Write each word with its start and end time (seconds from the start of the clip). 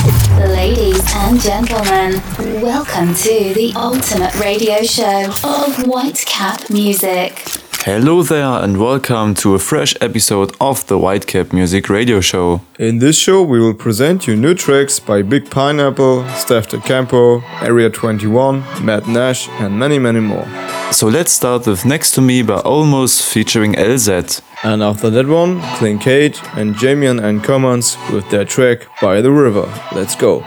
Ladies 0.00 1.04
and 1.14 1.38
gentlemen, 1.38 2.22
welcome 2.62 3.14
to 3.16 3.52
the 3.52 3.70
ultimate 3.76 4.34
radio 4.40 4.82
show 4.82 5.24
of 5.26 5.76
Whitecap 5.84 6.70
Music. 6.70 7.44
Hello 7.80 8.22
there, 8.22 8.46
and 8.46 8.78
welcome 8.78 9.34
to 9.34 9.54
a 9.54 9.58
fresh 9.58 9.94
episode 10.00 10.56
of 10.58 10.86
the 10.86 10.96
Whitecap 10.96 11.52
Music 11.52 11.90
Radio 11.90 12.22
Show. 12.22 12.62
In 12.78 12.98
this 12.98 13.18
show, 13.18 13.42
we 13.42 13.60
will 13.60 13.74
present 13.74 14.26
you 14.26 14.36
new 14.36 14.54
tracks 14.54 14.98
by 14.98 15.20
Big 15.20 15.50
Pineapple, 15.50 16.26
Steph 16.30 16.68
De 16.68 16.78
Campo, 16.80 17.40
Area 17.60 17.90
21, 17.90 18.60
Matt 18.82 19.06
Nash, 19.06 19.50
and 19.60 19.78
many, 19.78 19.98
many 19.98 20.20
more. 20.20 20.48
So 20.92 21.06
let's 21.06 21.32
start 21.32 21.66
with 21.66 21.84
Next 21.84 22.10
to 22.12 22.20
Me 22.20 22.42
by 22.42 22.60
Almost 22.60 23.22
featuring 23.22 23.74
LZ. 23.74 24.42
And 24.64 24.82
after 24.82 25.08
that 25.10 25.26
one, 25.26 25.60
Klingande 25.78 26.36
and 26.58 26.76
Jamie 26.76 27.06
N 27.06 27.40
Commons 27.40 27.96
with 28.12 28.28
their 28.30 28.44
track 28.44 28.88
By 29.00 29.20
the 29.20 29.30
River. 29.30 29.72
Let's 29.94 30.16
go. 30.16 30.40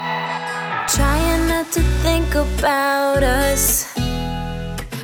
Trying 0.88 1.48
not 1.48 1.72
to 1.72 1.81
think 2.03 2.36
about 2.36 3.23
us. 3.23 3.94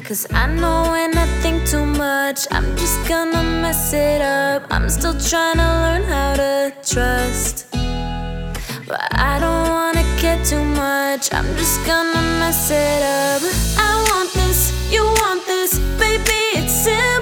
Cause 0.04 0.28
I 0.32 0.48
know 0.48 0.92
when 0.92 1.18
I 1.18 1.26
think 1.42 1.66
too 1.66 1.86
much, 1.86 2.46
I'm 2.52 2.76
just 2.76 3.08
gonna 3.08 3.44
mess 3.62 3.94
it 3.94 4.22
up. 4.22 4.68
I'm 4.70 4.90
still 4.90 5.18
trying 5.20 5.58
to 5.58 5.70
learn 5.84 6.04
how 6.04 6.34
to 6.36 6.74
trust. 6.86 7.68
But 8.90 9.08
I 9.14 9.38
don't 9.38 9.70
wanna 9.70 10.04
get 10.20 10.44
too 10.44 10.66
much, 10.66 11.32
I'm 11.32 11.46
just 11.58 11.86
gonna 11.86 12.24
mess 12.40 12.72
it 12.72 13.04
up. 13.04 13.44
I 13.78 14.04
want 14.10 14.34
this, 14.34 14.74
you 14.92 15.04
want 15.22 15.46
this, 15.46 15.78
baby, 16.00 16.42
it's 16.58 16.74
simple. 16.74 17.19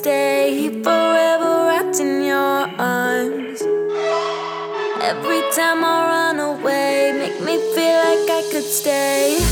Stay 0.00 0.70
forever 0.82 1.66
wrapped 1.68 2.00
in 2.00 2.24
your 2.24 2.60
arms. 2.80 3.60
Every 5.10 5.42
time 5.52 5.84
I 5.84 5.96
run 6.12 6.40
away, 6.40 7.12
make 7.20 7.38
me 7.40 7.58
feel 7.74 7.98
like 8.08 8.30
I 8.40 8.42
could 8.50 8.64
stay. 8.64 9.49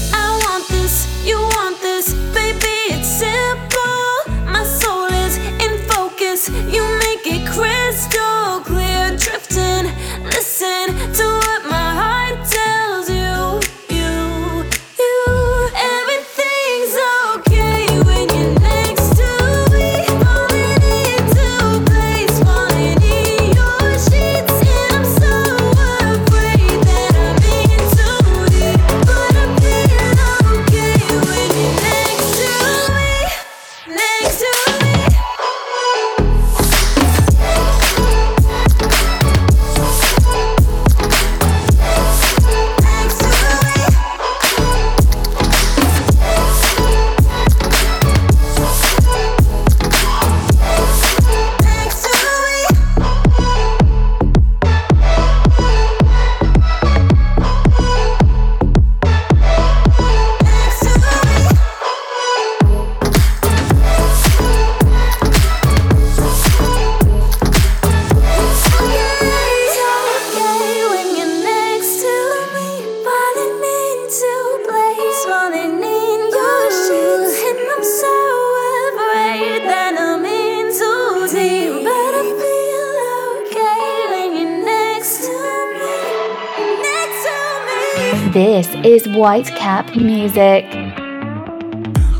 Whitecap 89.18 89.96
Music. 89.96 90.64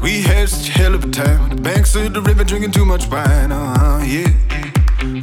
We 0.02 0.22
had 0.22 0.48
such 0.48 0.68
a 0.68 0.72
hell 0.72 0.96
of 0.96 1.04
a 1.04 1.10
time 1.10 1.48
the 1.48 1.62
banks 1.62 1.94
of 1.94 2.12
the 2.12 2.20
river, 2.20 2.42
drinking 2.42 2.72
too 2.72 2.84
much 2.84 3.06
wine. 3.06 3.52
Uh 3.52 3.78
huh, 3.78 4.04
yeah. 4.04 4.26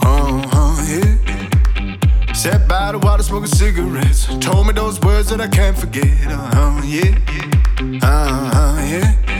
Uh 0.01 0.47
huh, 0.53 0.85
yeah. 0.87 2.33
Sat 2.33 2.65
by 2.69 2.93
the 2.93 2.99
water, 2.99 3.23
smoking 3.23 3.47
cigarettes. 3.47 4.25
Told 4.39 4.67
me 4.67 4.73
those 4.73 5.01
words 5.01 5.29
that 5.31 5.41
I 5.41 5.49
can't 5.49 5.77
forget. 5.77 6.07
Uh 6.27 6.49
huh, 6.53 6.81
yeah. 6.85 7.13
Uh 8.01 8.51
huh, 8.53 8.81
yeah. 8.87 9.34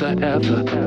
Forever. 0.00 0.79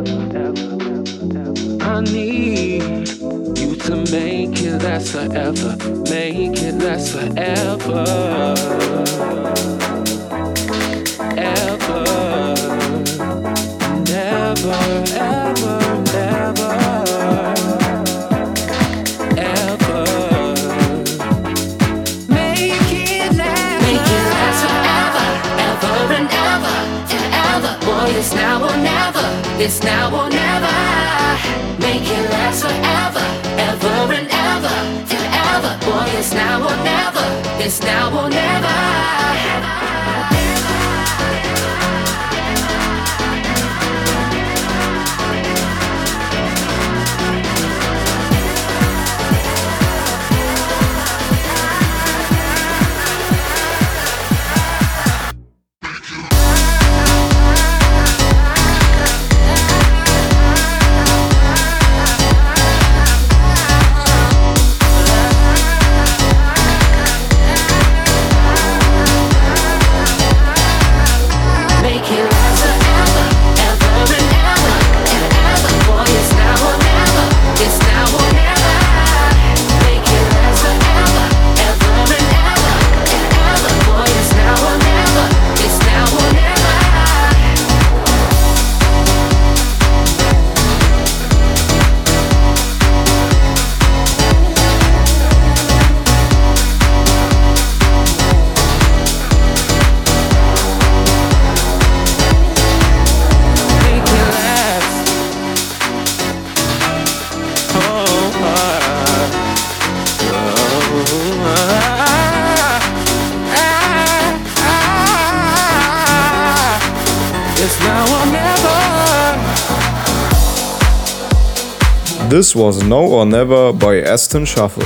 This 122.43 122.55
was 122.57 122.83
No 122.83 123.05
or 123.05 123.25
Never 123.25 123.71
by 123.71 124.01
Aston 124.01 124.43
Shuffle. 124.43 124.83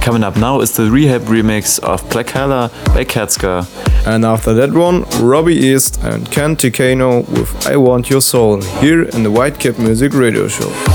Coming 0.00 0.24
up 0.24 0.36
now 0.36 0.60
is 0.60 0.72
the 0.72 0.90
Rehab 0.90 1.22
remix 1.26 1.78
of 1.78 2.02
Black 2.10 2.30
Hella 2.30 2.72
by 2.86 3.04
Katzka. 3.04 3.64
And 4.04 4.24
after 4.24 4.52
that 4.54 4.72
one, 4.72 5.04
Robbie 5.24 5.54
East 5.54 6.02
and 6.02 6.28
Ken 6.32 6.56
Ticano 6.56 7.24
with 7.28 7.68
I 7.68 7.76
Want 7.76 8.10
Your 8.10 8.20
Soul 8.20 8.62
here 8.80 9.02
in 9.02 9.22
the 9.22 9.30
Whitecap 9.30 9.78
Music 9.78 10.12
Radio 10.12 10.48
Show. 10.48 10.87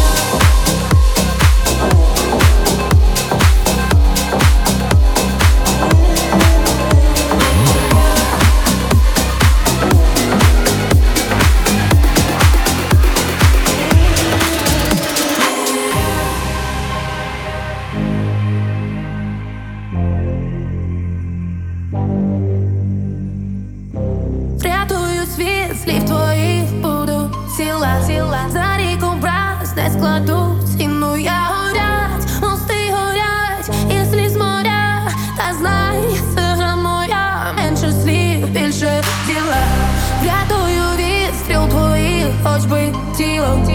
deal. 43.13 43.72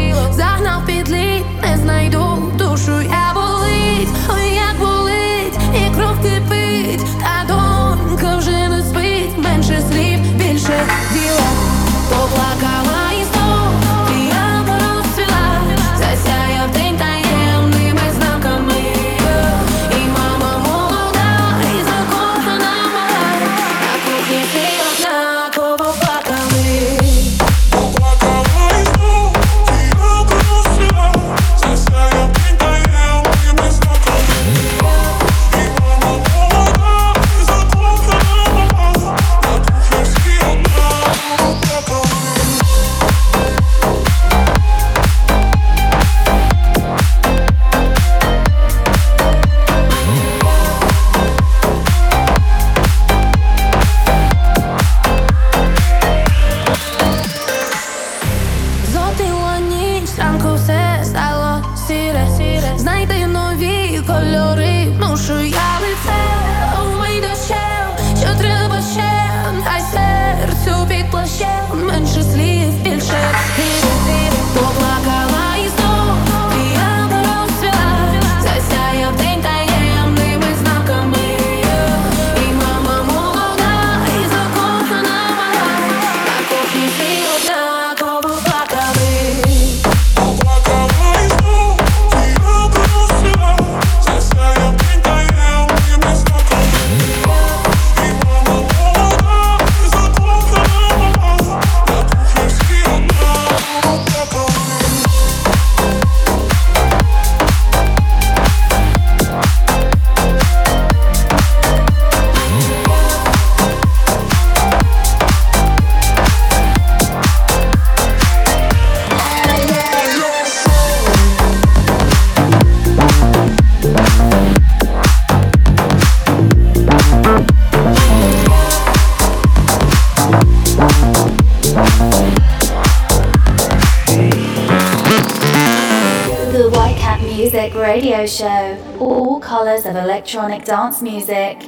electronic 140.29 140.63
dance 140.67 141.01
music. 141.01 141.68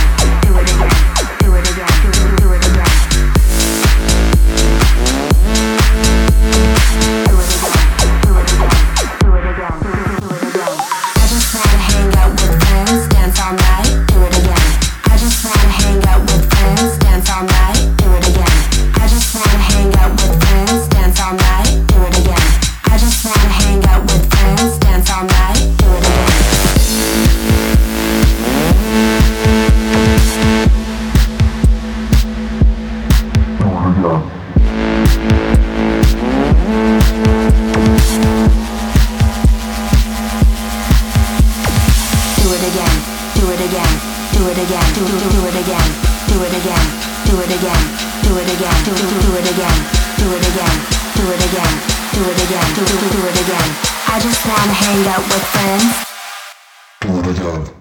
it 44.51 44.67
again, 44.67 44.93
do, 44.93 45.01
do, 45.07 45.15
do 45.15 45.41
it 45.47 45.55
again, 45.63 45.89
do 46.27 46.43
it 46.43 46.51
again, 46.51 46.85
do 47.23 47.39
it 47.39 47.51
again, 47.55 47.83
do 48.23 48.35
it 48.35 48.49
again, 48.51 48.83
do, 48.83 48.91
do, 48.91 49.05
do 49.23 49.31
it 49.39 49.47
again, 49.47 49.77
do 50.19 50.27
it 50.27 50.43
again, 50.43 50.75
do 51.15 51.23
it 51.31 51.41
again, 51.47 51.73
do 52.11 52.21
it 52.27 52.39
again, 52.43 52.67
do, 52.75 52.83
do, 52.83 52.97
do 53.15 53.21
it 53.31 53.37
again. 53.47 53.69
I 54.11 54.19
just 54.19 54.45
wanna 54.45 54.73
hang 54.73 55.07
out 55.07 55.23
with 55.31 55.45
friends. 55.55 56.03
Do 56.99 57.19
it 57.19 57.39
again. 57.39 57.80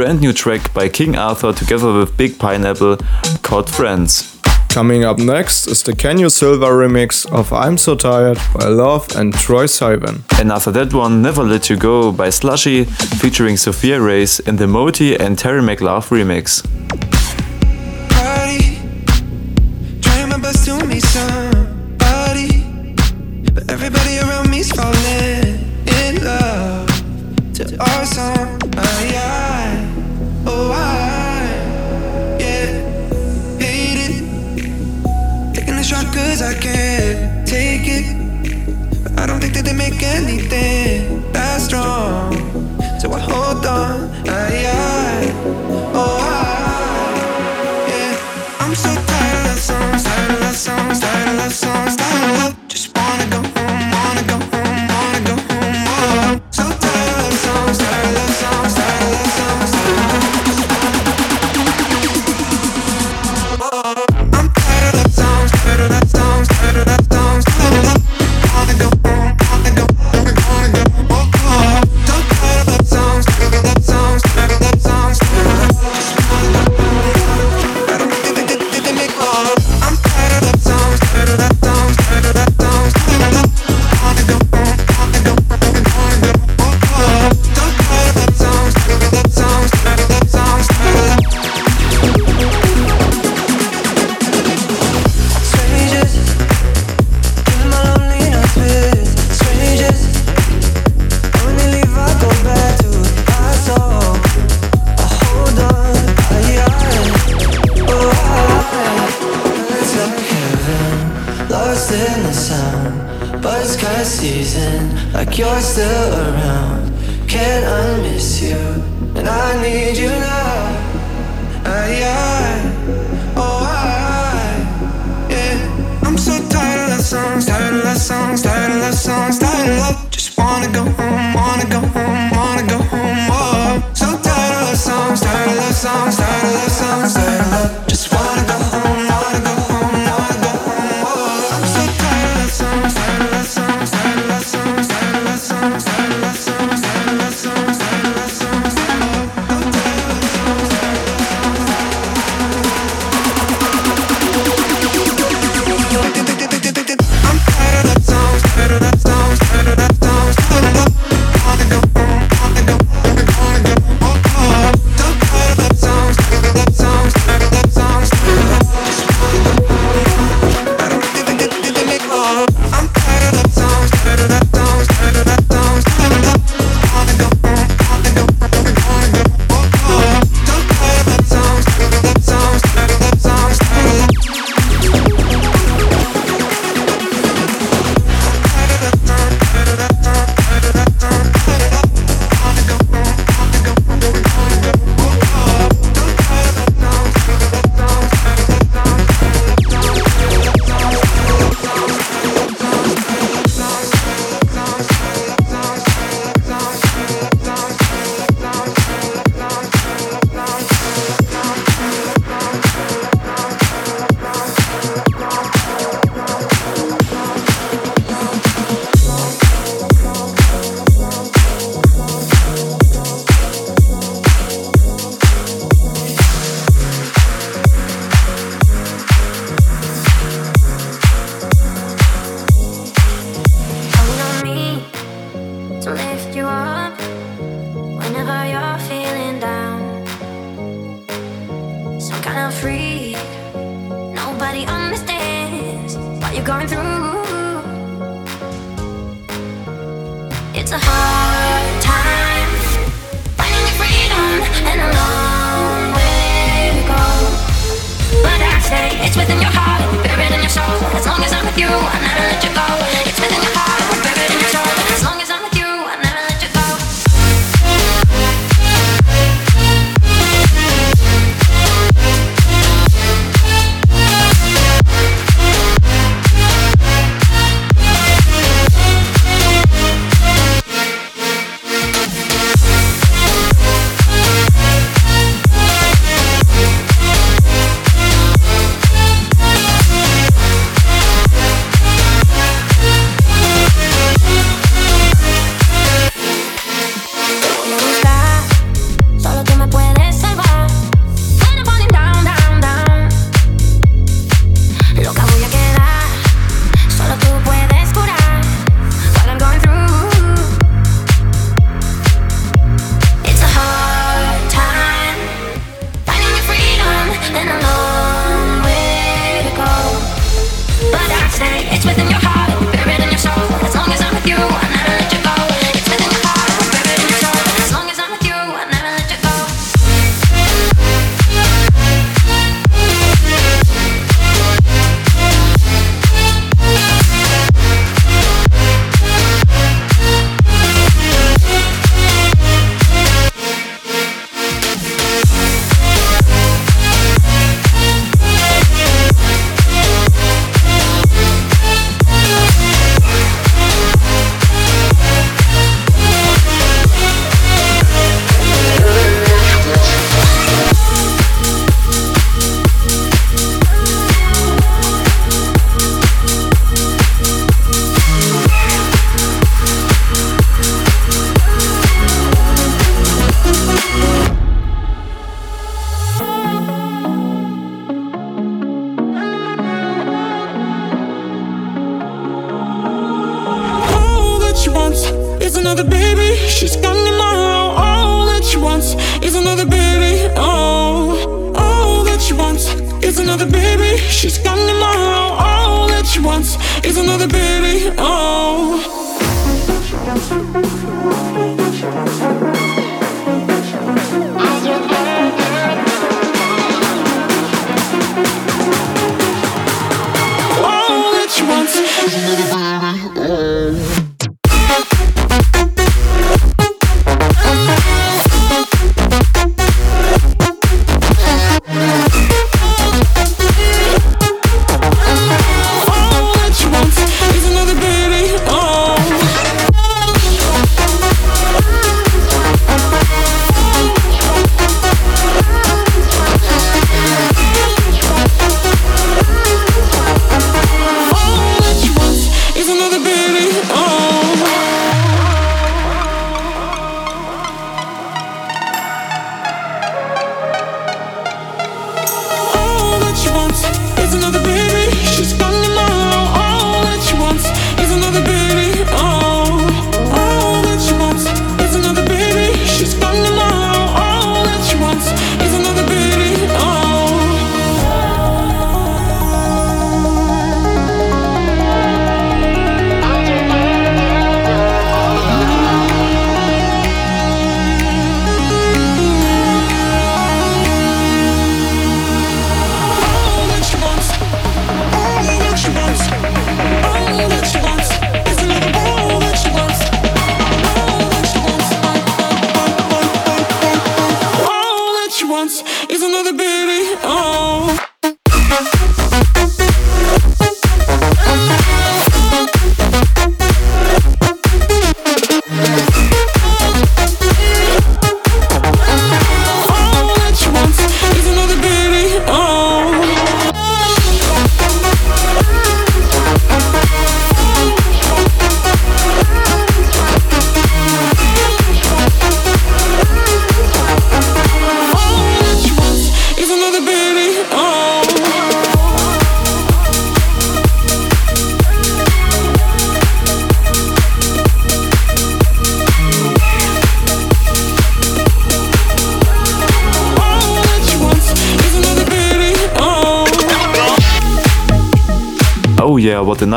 Brand 0.00 0.22
new 0.22 0.32
track 0.32 0.72
by 0.72 0.88
King 0.88 1.14
Arthur 1.14 1.52
together 1.52 1.92
with 1.92 2.16
Big 2.16 2.38
Pineapple 2.38 2.96
called 3.42 3.68
Friends. 3.68 4.40
Coming 4.70 5.04
up 5.04 5.18
next 5.18 5.66
is 5.66 5.82
the 5.82 5.92
Kenyo 5.92 6.30
Silva 6.30 6.68
remix 6.68 7.30
of 7.30 7.52
I'm 7.52 7.76
So 7.76 7.94
Tired 7.94 8.38
by 8.54 8.64
Lauv 8.64 9.14
and 9.14 9.34
Troye 9.34 9.68
Sivan. 9.68 10.22
And 10.40 10.50
after 10.52 10.70
that 10.70 10.94
one, 10.94 11.20
Never 11.20 11.42
Let 11.44 11.68
You 11.68 11.76
Go 11.76 12.12
by 12.12 12.28
Slushii 12.28 12.86
featuring 13.20 13.58
Sofia 13.58 14.00
Reyes 14.00 14.40
in 14.40 14.56
the 14.56 14.66
Moti 14.66 15.16
and 15.16 15.38
Terry 15.38 15.60
McLove 15.60 16.08
remix. 16.08 16.64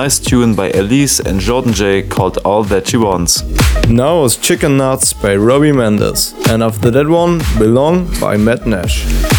Nice 0.03 0.19
tune 0.19 0.53
by 0.53 0.69
Elise 0.71 1.21
and 1.21 1.39
Jordan 1.39 1.71
J 1.71 2.03
called 2.03 2.37
All 2.43 2.65
That 2.65 2.87
She 2.89 2.97
Wants. 2.97 3.41
Now 3.87 4.23
was 4.23 4.35
Chicken 4.35 4.75
Nuts 4.75 5.13
by 5.13 5.37
Robbie 5.37 5.71
Mendes, 5.71 6.33
and 6.49 6.61
after 6.61 6.91
that 6.91 7.07
one, 7.07 7.41
Belong 7.57 8.09
by 8.19 8.35
Matt 8.35 8.67
Nash. 8.67 9.32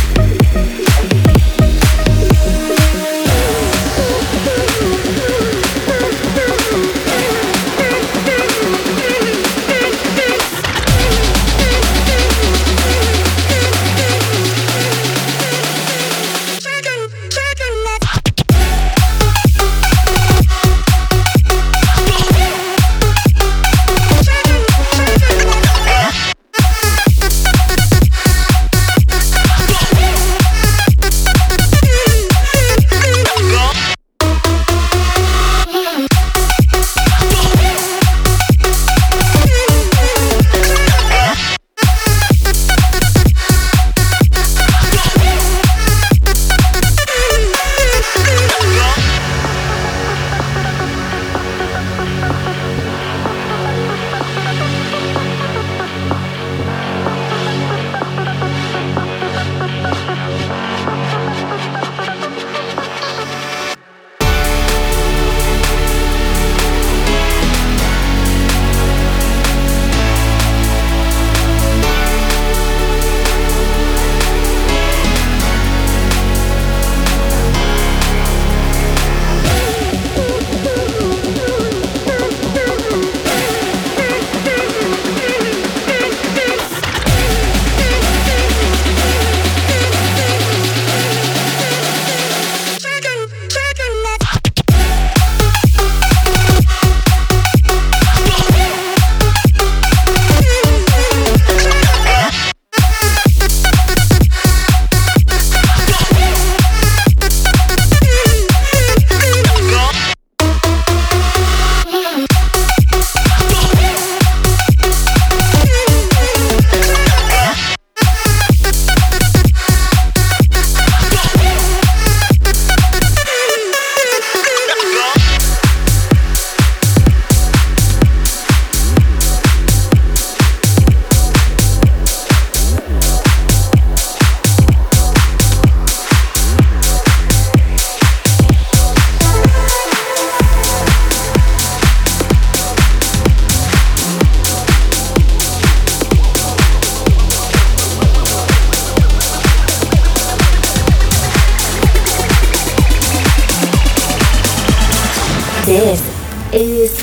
This 155.74 156.06
is 156.52 156.94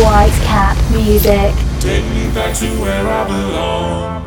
Whitecap 0.00 0.72
Music. 0.90 1.52
Take 1.80 2.06
me 2.16 2.24
back 2.32 2.56
to 2.56 2.66
where 2.80 3.06
I 3.06 3.26
belong. 3.28 4.24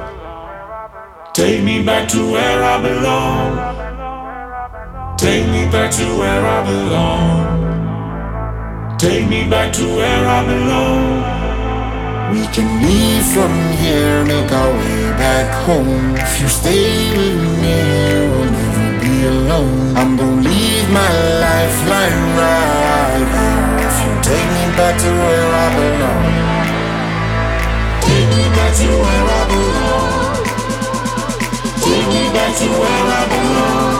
Take 1.33 1.63
me 1.63 1.81
back 1.83 2.07
to 2.09 2.31
where 2.31 2.63
I 2.63 2.79
belong. 2.83 3.57
Take 5.17 5.47
me 5.49 5.65
back 5.71 5.89
to 5.93 6.05
where 6.19 6.45
I 6.45 6.63
belong. 6.69 7.57
Take 8.99 9.27
me 9.27 9.49
back 9.49 9.73
to 9.73 9.85
where 9.97 10.27
I 10.37 10.45
belong. 10.45 11.23
We 12.31 12.45
can 12.53 12.69
leave 12.85 13.25
from 13.33 13.51
here, 13.81 14.23
make 14.23 14.51
our 14.51 14.71
way 14.71 15.09
back 15.17 15.49
home. 15.65 16.15
If 16.15 16.39
you 16.39 16.47
stay 16.47 17.09
with 17.17 17.41
me, 17.63 17.81
we'll 18.29 18.51
never 18.51 18.99
be 19.01 19.25
alone. 19.25 19.97
I'm 19.97 20.15
gonna 20.15 20.41
leave 20.47 20.87
my 20.91 21.11
life 21.41 21.89
lying 21.89 22.37
right 22.37 23.48
back 24.79 24.95
to 24.97 25.09
where 25.11 25.49
I 25.63 25.67
belong. 25.75 26.23
Take 28.05 28.29
me 28.31 28.43
back 28.55 28.71
to 28.79 28.87
where 29.03 29.25
I 29.37 29.41
belong. 29.51 30.39
Take 31.83 32.07
me 32.13 32.23
back 32.35 32.51
to 32.59 32.67
where 32.79 33.05
I 33.17 33.23
belong. 33.31 33.95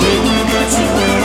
Take 0.00 0.22
me 0.28 0.38
back 0.52 0.68
to 0.74 0.82
where 0.94 1.19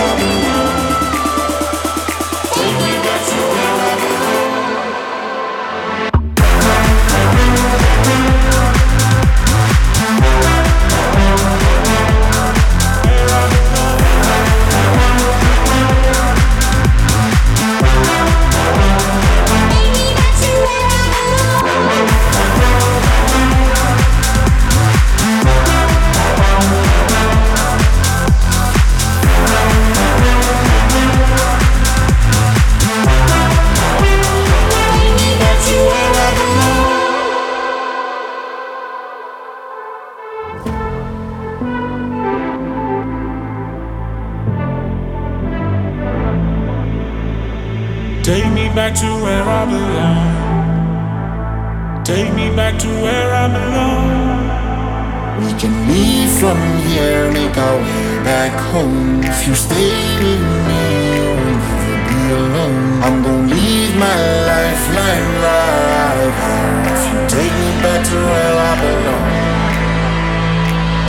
from 56.45 56.62
here 56.86 57.25
Make 57.34 57.58
our 57.58 57.77
way 57.81 58.10
back 58.29 58.53
home. 58.71 59.23
If 59.31 59.47
you 59.47 59.55
stay 59.55 59.89
with 60.21 60.43
me 60.69 60.84
You'll 61.17 61.41
never 61.49 61.97
be 62.10 62.19
alone. 62.41 62.86
I'm 63.05 63.17
gonna 63.25 63.53
leave 63.55 63.93
my 64.05 64.17
lifeline 64.49 65.29
right 65.45 66.34
home 66.41 66.79
If 66.93 67.01
you 67.10 67.19
take 67.36 67.55
me 67.62 67.71
back 67.84 68.01
to 68.10 68.17
where 68.29 68.55
I 68.69 68.73
belong. 68.84 69.34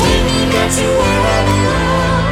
Take 0.01 0.25
me 0.29 0.41
back 0.55 0.69
to 0.79 0.87
where 1.01 1.23
I 1.35 1.39
belong. 1.49 2.25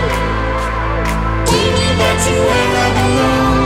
Take 1.48 1.72
me 1.78 1.88
back 2.00 2.16
to 2.24 2.32
where 2.48 2.72
I 2.84 2.88
belong. 2.98 3.62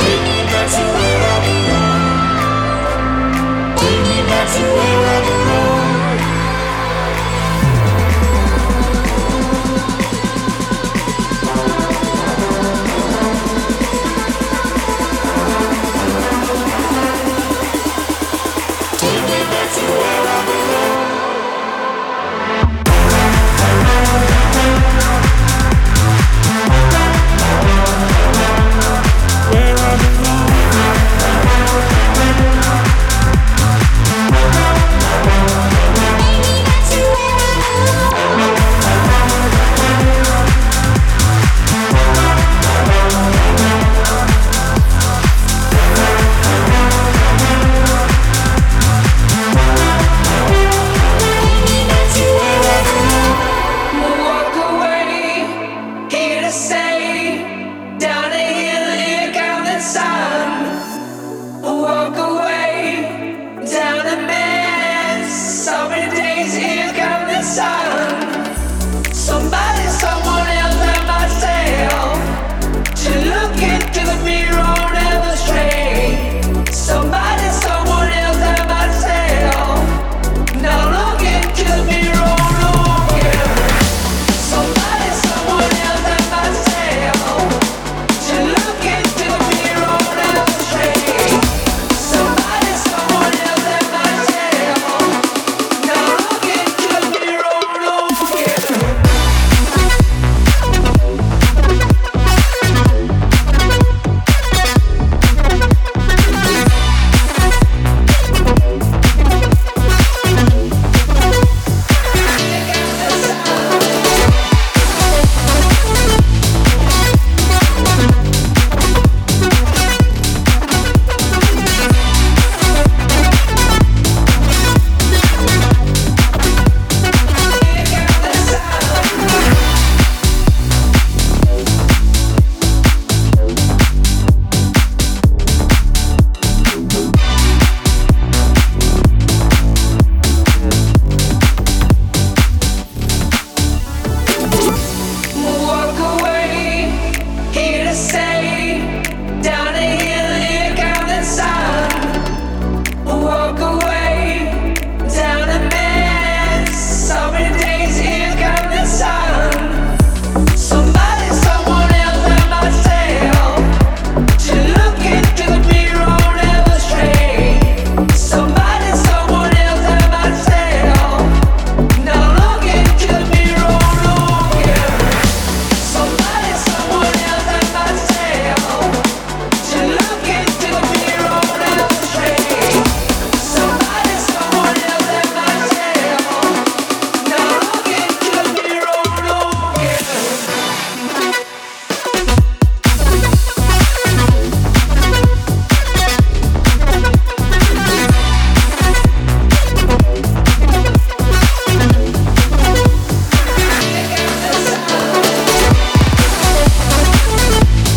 Take 0.00 0.22
me 0.26 0.38
back 0.52 0.66
to 0.74 0.82
where 0.98 1.22
I 1.32 1.36
belong. 1.46 2.02
Take 3.80 4.02
me 4.08 4.18
back 4.30 4.46
to 4.54 4.62
where 4.76 4.98
I 4.98 5.04
belong 5.04 5.09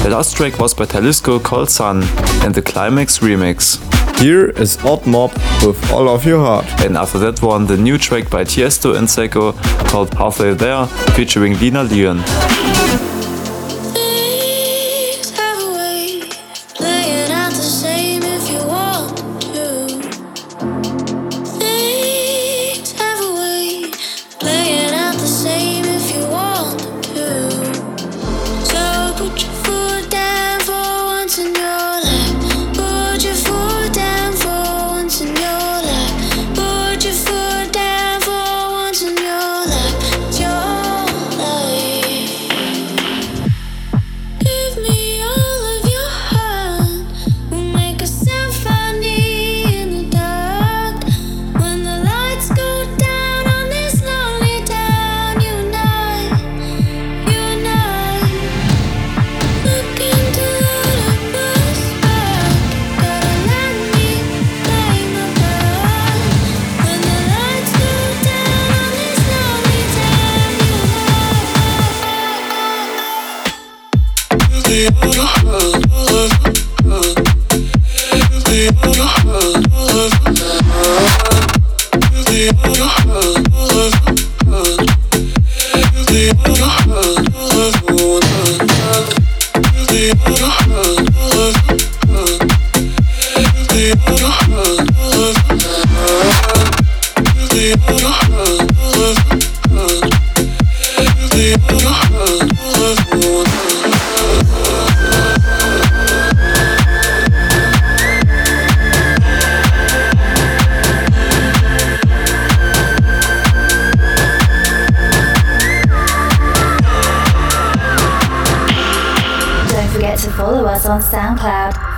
The 0.03 0.09
last 0.09 0.35
track 0.35 0.59
was 0.59 0.73
by 0.73 0.83
Talisco 0.83 1.39
called 1.39 1.69
Sun 1.69 2.03
and 2.43 2.53
the 2.53 2.61
Climax 2.61 3.19
remix. 3.19 3.79
Here 4.19 4.49
is 4.49 4.77
Odd 4.83 5.07
Mob 5.07 5.31
with 5.65 5.91
All 5.93 6.09
of 6.09 6.25
Your 6.25 6.39
Heart. 6.39 6.65
And 6.81 6.97
after 6.97 7.17
that 7.19 7.41
one, 7.41 7.67
the 7.67 7.77
new 7.77 7.97
track 7.97 8.29
by 8.29 8.43
Tiesto 8.43 8.97
and 8.97 9.07
Sevek 9.07 9.55
called 9.87 10.13
Halfway 10.15 10.55
There 10.55 10.87
featuring 11.15 11.57
Lena 11.57 11.83
Leon. 11.83 12.21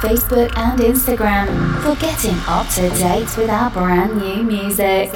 Facebook 0.02 0.56
and 0.58 0.80
Instagram 0.80 1.48
for 1.82 2.00
getting 2.00 2.38
up 2.48 2.68
to 2.70 2.90
date 2.92 3.36
with 3.36 3.50
our 3.50 3.72
brand 3.72 4.18
new 4.18 4.44
music. 4.44 5.12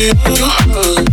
you. 0.00 1.09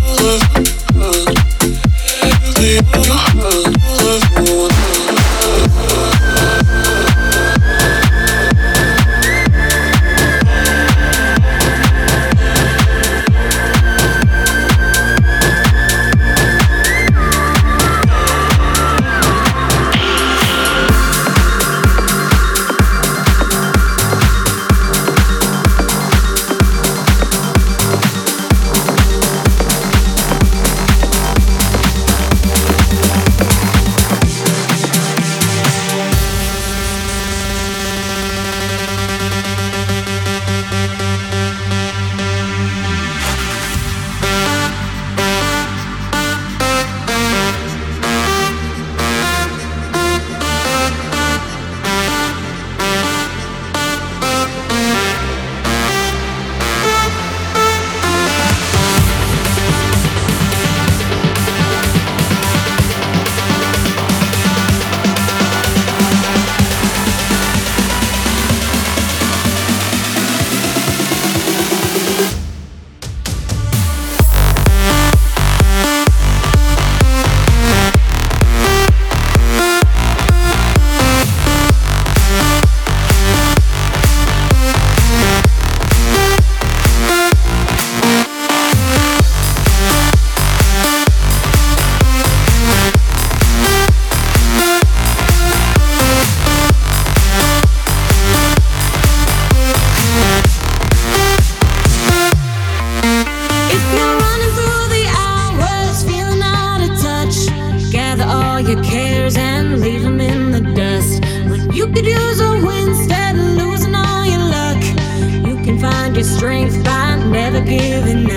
strength 116.38 116.84
by 116.84 117.16
never 117.32 117.62
giving 117.62 118.30
up. 118.30 118.37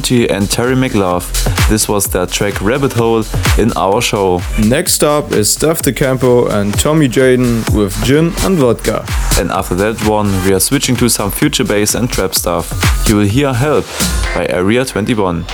And 0.00 0.50
Terry 0.50 0.74
McLove. 0.74 1.30
This 1.68 1.86
was 1.86 2.06
their 2.06 2.24
track 2.24 2.62
Rabbit 2.62 2.94
Hole 2.94 3.22
in 3.58 3.70
our 3.76 4.00
show. 4.00 4.40
Next 4.66 5.04
up 5.04 5.30
is 5.32 5.54
Steff 5.54 5.82
da 5.82 5.92
Campo 5.92 6.48
and 6.48 6.72
Tommy 6.78 7.06
Jayden 7.06 7.68
with 7.76 7.92
Gin 8.02 8.32
and 8.38 8.56
Vodka. 8.56 9.04
And 9.38 9.50
after 9.50 9.74
that 9.74 10.02
one, 10.08 10.28
we 10.46 10.54
are 10.54 10.60
switching 10.60 10.96
to 10.96 11.10
some 11.10 11.30
future 11.30 11.64
bass 11.64 11.94
and 11.94 12.10
trap 12.10 12.34
stuff. 12.34 12.72
You 13.08 13.16
will 13.16 13.26
hear 13.26 13.52
Help 13.52 13.84
by 14.34 14.46
Area 14.48 14.86
21. 14.86 15.44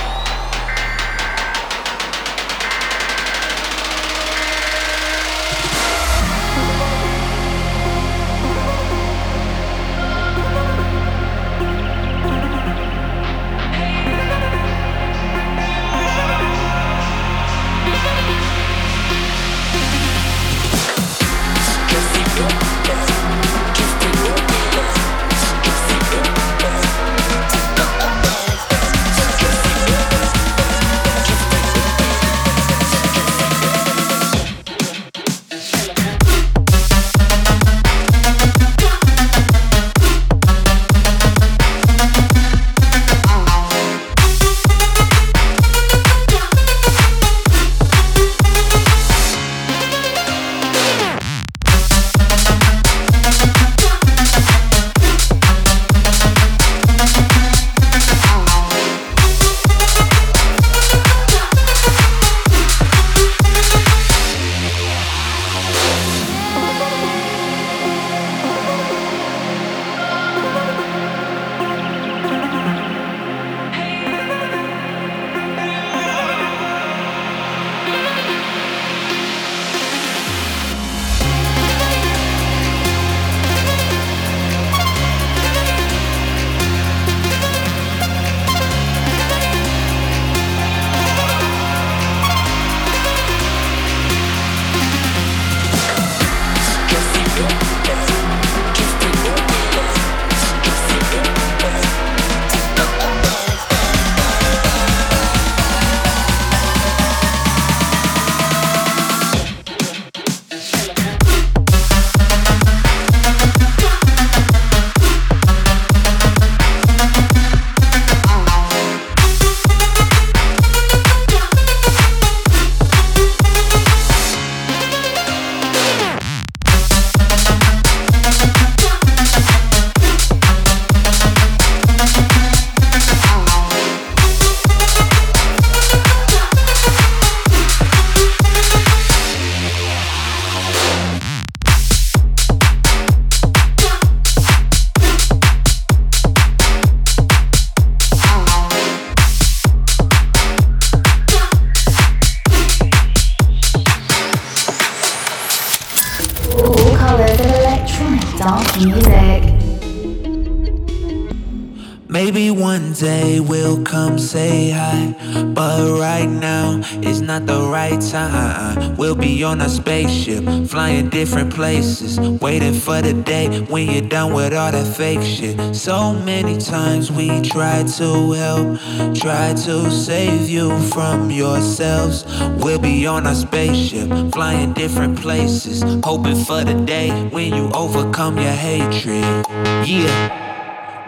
Is 167.07 167.21
not 167.21 167.45
the 167.45 167.59
right 167.59 167.99
time. 167.99 168.95
We'll 168.97 169.15
be 169.15 169.43
on 169.43 169.61
a 169.61 169.69
spaceship, 169.69 170.43
flying 170.67 171.09
different 171.09 171.53
places. 171.53 172.19
Waiting 172.19 172.73
for 172.73 173.01
the 173.01 173.13
day 173.13 173.61
when 173.61 173.89
you're 173.89 174.09
done 174.09 174.33
with 174.33 174.53
all 174.53 174.71
that 174.71 174.95
fake 174.95 175.21
shit. 175.21 175.75
So 175.75 176.13
many 176.13 176.57
times 176.57 177.11
we 177.11 177.41
tried 177.41 177.87
to 177.99 178.31
help, 178.31 178.79
tried 179.15 179.57
to 179.65 179.89
save 179.89 180.49
you 180.49 180.77
from 180.89 181.31
yourselves. 181.31 182.25
We'll 182.61 182.79
be 182.79 183.07
on 183.07 183.25
a 183.25 183.35
spaceship, 183.35 184.09
flying 184.33 184.73
different 184.73 185.19
places. 185.19 185.83
Hoping 186.03 186.43
for 186.43 186.63
the 186.63 186.73
day 186.85 187.09
when 187.29 187.53
you 187.53 187.71
overcome 187.73 188.37
your 188.37 188.57
hatred. 188.67 189.45
Yeah. 189.87 190.45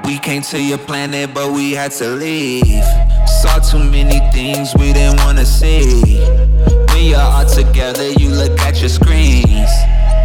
We 0.06 0.18
came 0.18 0.42
to 0.44 0.62
your 0.62 0.80
planet, 0.80 1.34
but 1.34 1.52
we 1.52 1.74
had 1.74 1.92
to 1.94 2.08
leave. 2.08 3.19
Saw 3.40 3.58
too 3.60 3.80
many 3.80 4.20
things 4.34 4.76
we 4.76 4.92
didn't 4.92 5.22
wanna 5.22 5.46
see. 5.46 6.20
When 6.90 7.06
you're 7.06 7.22
all 7.22 7.46
together, 7.46 8.10
you 8.20 8.32
look 8.32 8.60
at 8.60 8.82
your 8.82 8.90
screens. 8.90 9.70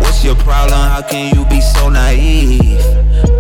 What's 0.01 0.25
your 0.25 0.35
problem? 0.35 0.81
How 0.81 1.01
can 1.01 1.33
you 1.33 1.45
be 1.45 1.61
so 1.61 1.89
naive? 1.91 3.34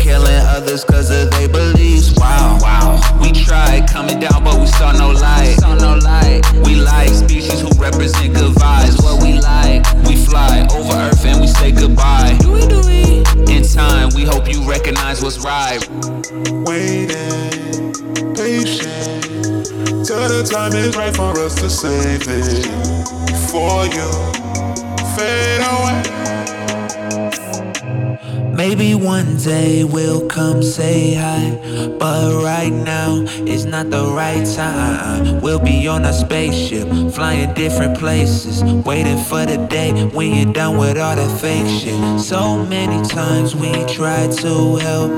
People 0.00 0.12
killing 0.12 0.46
others 0.46 0.84
cause 0.84 1.10
of 1.10 1.30
their 1.30 1.48
beliefs. 1.48 2.14
Wow, 2.16 2.58
wow. 2.60 3.18
We 3.20 3.32
tried 3.32 3.88
coming 3.88 4.20
down, 4.20 4.42
but 4.44 4.58
we 4.58 4.66
saw 4.66 4.92
no 4.92 5.10
light. 5.10 5.56
Saw 5.60 5.74
no 5.74 5.96
light. 5.96 6.42
We 6.64 6.76
like 6.76 7.10
species 7.10 7.60
who 7.60 7.68
represent 7.80 8.34
good 8.34 8.54
vibes. 8.54 9.02
What 9.02 9.22
we 9.22 9.40
like, 9.40 9.84
we 10.06 10.16
fly 10.16 10.66
over 10.72 10.92
Earth 10.92 11.24
and 11.24 11.40
we 11.40 11.46
say 11.46 11.72
goodbye. 11.72 12.36
Do 12.40 12.52
we, 12.52 12.66
do 12.66 12.80
we? 12.86 13.24
In 13.54 13.62
time, 13.62 14.10
we 14.14 14.24
hope 14.24 14.50
you 14.50 14.68
recognize 14.68 15.22
what's 15.22 15.38
right. 15.38 15.80
Waiting, 16.66 17.92
patient, 18.34 19.24
till 20.06 20.28
the 20.28 20.48
time 20.50 20.72
is 20.72 20.96
right 20.96 21.14
for 21.14 21.38
us 21.40 21.54
to 21.56 21.68
save 21.68 22.22
it. 22.26 22.64
Before 23.26 23.84
you 23.86 24.08
fade 25.16 25.60
away. 25.60 26.29
Maybe 28.60 28.94
one 28.94 29.38
day 29.38 29.84
we'll 29.84 30.28
come 30.28 30.62
say 30.62 31.14
hi. 31.14 31.56
But 31.98 32.44
right 32.44 32.68
now 32.68 33.22
is 33.46 33.64
not 33.64 33.88
the 33.88 34.04
right 34.04 34.44
time. 34.54 35.40
We'll 35.40 35.64
be 35.64 35.88
on 35.88 36.04
a 36.04 36.12
spaceship, 36.12 36.86
flying 37.14 37.54
different 37.54 37.98
places. 37.98 38.62
Waiting 38.84 39.16
for 39.16 39.46
the 39.46 39.56
day 39.68 40.04
when 40.08 40.34
you're 40.34 40.52
done 40.52 40.76
with 40.76 40.98
all 40.98 41.16
that 41.16 41.40
fake 41.40 41.68
shit. 41.80 42.20
So 42.20 42.62
many 42.66 43.02
times 43.08 43.56
we 43.56 43.72
tried 43.86 44.32
to 44.44 44.76
help, 44.76 45.10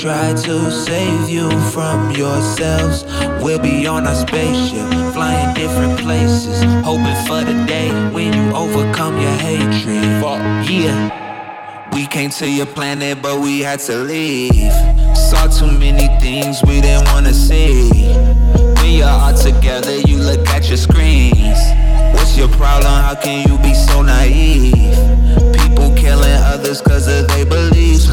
tried 0.00 0.38
to 0.48 0.70
save 0.70 1.28
you 1.28 1.50
from 1.72 2.12
yourselves. 2.12 3.04
We'll 3.44 3.60
be 3.60 3.86
on 3.86 4.06
a 4.06 4.14
spaceship, 4.14 4.88
flying 5.12 5.54
different 5.54 6.00
places. 6.00 6.62
Hoping 6.82 7.26
for 7.26 7.44
the 7.44 7.62
day 7.66 7.90
when 8.14 8.32
you 8.32 8.56
overcome 8.56 9.20
your 9.20 9.36
hatred. 9.36 10.02
Yeah. 10.66 11.25
We 12.16 12.22
came 12.22 12.30
to 12.30 12.50
your 12.50 12.64
planet, 12.64 13.20
but 13.20 13.40
we 13.40 13.60
had 13.60 13.78
to 13.80 13.96
leave. 13.98 14.72
Saw 15.14 15.48
too 15.48 15.70
many 15.78 16.08
things 16.18 16.62
we 16.62 16.80
didn't 16.80 17.04
wanna 17.12 17.34
see. 17.34 17.90
When 18.80 18.92
you're 18.92 19.06
all 19.06 19.34
together, 19.34 19.98
you 20.08 20.16
look 20.16 20.48
at 20.48 20.66
your 20.66 20.78
screens. 20.78 21.58
What's 22.14 22.34
your 22.38 22.48
problem? 22.48 22.90
How 22.90 23.16
can 23.16 23.46
you 23.46 23.58
be 23.58 23.74
so 23.74 24.00
naive? 24.00 24.96
People 25.52 25.94
killing 25.94 26.40
others 26.54 26.80
cause 26.80 27.06
of 27.06 27.28
their 27.28 27.44
beliefs. 27.44 28.08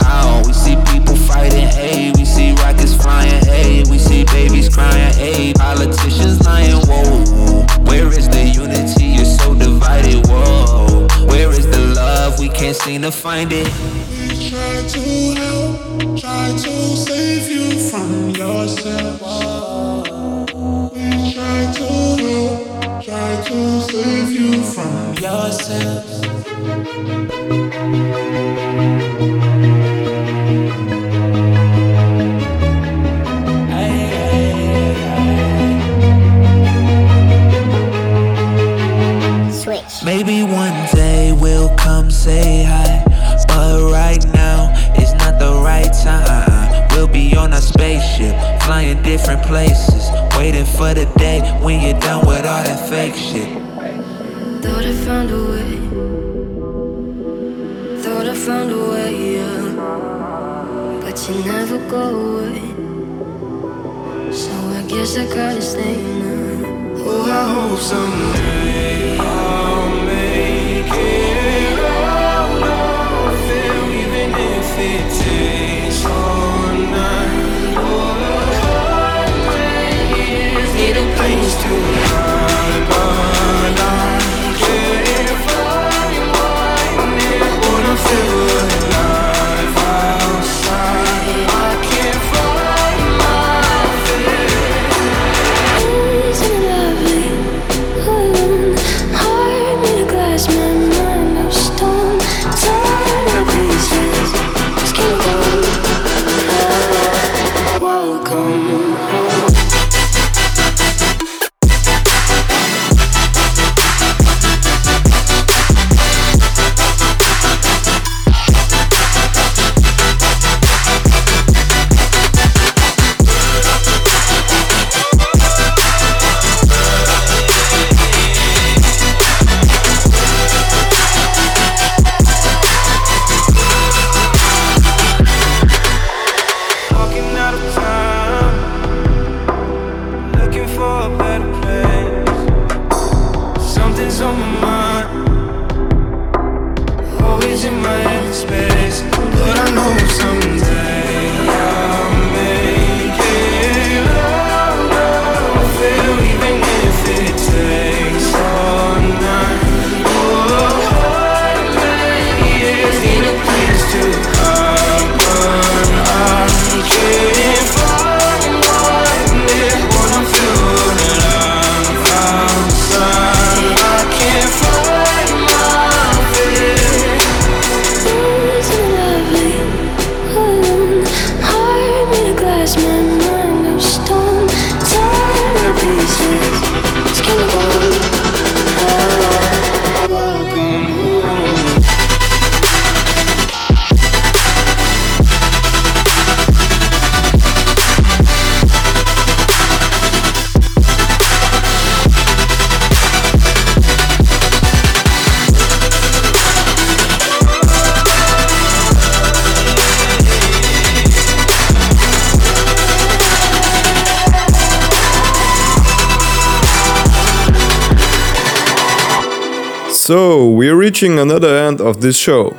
Reaching 220.94 221.18
another 221.18 221.58
end 221.58 221.82
of 221.82 222.02
this 222.02 222.16
show. 222.16 222.52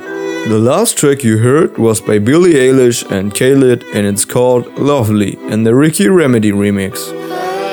The 0.49 0.59
last 0.59 0.97
track 0.97 1.23
you 1.23 1.37
heard 1.37 1.77
was 1.77 2.01
by 2.01 2.19
Billie 2.19 2.55
Eilish 2.55 3.09
and 3.09 3.33
Khalid 3.33 3.85
and 3.93 4.05
it's 4.05 4.25
called 4.25 4.67
Lovely 4.77 5.37
in 5.49 5.63
the 5.63 5.73
Ricky 5.73 6.09
Remedy 6.09 6.51
remix. 6.51 6.95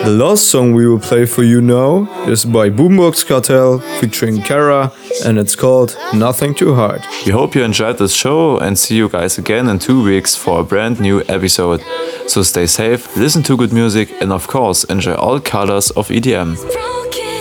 The 0.05 0.11
last 0.11 0.47
song 0.47 0.73
we 0.73 0.87
will 0.87 1.01
play 1.01 1.27
for 1.27 1.43
you 1.43 1.61
now 1.61 2.07
is 2.29 2.45
by 2.45 2.71
Boombox 2.71 3.27
Cartel 3.27 3.81
featuring 3.99 4.41
Kara 4.41 4.93
and 5.25 5.37
it's 5.37 5.57
called 5.57 5.97
Nothing 6.15 6.55
to 6.55 6.77
Hide. 6.77 7.05
We 7.27 7.33
hope 7.33 7.57
you 7.57 7.65
enjoyed 7.65 7.99
this 7.99 8.15
show 8.15 8.59
and 8.59 8.79
see 8.79 8.95
you 8.95 9.09
guys 9.09 9.39
again 9.39 9.69
in 9.69 9.81
two 9.81 10.01
weeks 10.05 10.37
for 10.37 10.61
a 10.61 10.65
brand 10.65 11.01
new 11.01 11.23
episode. 11.29 11.83
So 12.29 12.45
stay 12.45 12.69
safe, 12.69 13.17
listen 13.17 13.43
to 13.43 13.57
good 13.57 13.73
music, 13.73 14.13
and 14.23 14.33
of 14.33 14.47
course, 14.47 14.85
enjoy 14.85 15.15
all 15.15 15.41
colors 15.41 15.91
of 15.91 16.07
EDM. 16.07 16.55
Broken 16.55 17.32